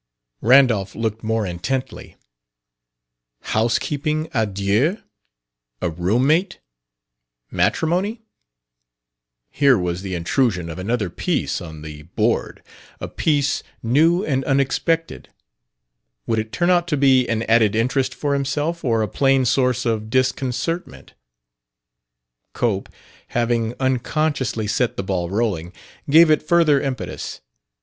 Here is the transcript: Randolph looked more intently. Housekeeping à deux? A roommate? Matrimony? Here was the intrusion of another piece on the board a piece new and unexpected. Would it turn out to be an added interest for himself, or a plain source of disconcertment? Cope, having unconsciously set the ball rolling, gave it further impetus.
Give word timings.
Randolph 0.41 0.95
looked 0.95 1.23
more 1.23 1.45
intently. 1.45 2.15
Housekeeping 3.41 4.29
à 4.29 4.51
deux? 4.51 4.97
A 5.79 5.91
roommate? 5.91 6.57
Matrimony? 7.51 8.23
Here 9.51 9.77
was 9.77 10.01
the 10.01 10.15
intrusion 10.15 10.71
of 10.71 10.79
another 10.79 11.11
piece 11.11 11.61
on 11.61 11.83
the 11.83 12.01
board 12.01 12.63
a 12.99 13.07
piece 13.07 13.61
new 13.83 14.25
and 14.25 14.43
unexpected. 14.45 15.29
Would 16.25 16.39
it 16.39 16.51
turn 16.51 16.71
out 16.71 16.87
to 16.87 16.97
be 16.97 17.27
an 17.27 17.43
added 17.43 17.75
interest 17.75 18.15
for 18.15 18.33
himself, 18.33 18.83
or 18.83 19.03
a 19.03 19.07
plain 19.07 19.45
source 19.45 19.85
of 19.85 20.09
disconcertment? 20.09 21.13
Cope, 22.53 22.89
having 23.27 23.75
unconsciously 23.79 24.65
set 24.65 24.97
the 24.97 25.03
ball 25.03 25.29
rolling, 25.29 25.71
gave 26.09 26.31
it 26.31 26.41
further 26.41 26.81
impetus. 26.81 27.41